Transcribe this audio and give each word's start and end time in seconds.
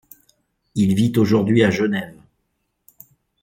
Il 0.73 0.95
vit 0.95 1.13
aujourd'hui 1.15 1.63
à 1.63 1.69
Genève. 1.69 2.19